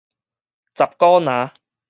[0.73, 1.29] 十股林